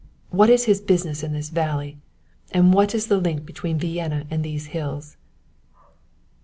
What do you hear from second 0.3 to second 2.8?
What is his business in the valley? And